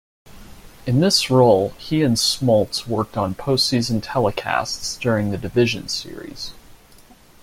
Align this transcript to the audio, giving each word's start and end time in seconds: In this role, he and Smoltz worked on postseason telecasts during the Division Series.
In 0.87 0.99
this 0.99 1.29
role, 1.29 1.75
he 1.77 2.01
and 2.01 2.15
Smoltz 2.17 2.87
worked 2.87 3.17
on 3.17 3.35
postseason 3.35 4.01
telecasts 4.01 4.99
during 4.99 5.29
the 5.29 5.37
Division 5.37 5.87
Series. 5.89 6.53